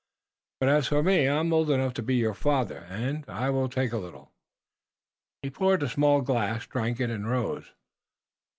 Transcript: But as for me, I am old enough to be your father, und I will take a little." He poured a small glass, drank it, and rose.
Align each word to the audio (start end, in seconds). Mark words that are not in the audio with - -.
But 0.59 0.69
as 0.69 0.87
for 0.87 1.03
me, 1.03 1.27
I 1.27 1.39
am 1.39 1.53
old 1.53 1.69
enough 1.69 1.93
to 1.93 2.01
be 2.01 2.15
your 2.15 2.33
father, 2.33 2.87
und 2.89 3.23
I 3.27 3.51
will 3.51 3.69
take 3.69 3.91
a 3.93 3.99
little." 3.99 4.31
He 5.43 5.51
poured 5.51 5.83
a 5.83 5.87
small 5.89 6.21
glass, 6.21 6.65
drank 6.65 6.99
it, 6.99 7.11
and 7.11 7.29
rose. 7.29 7.71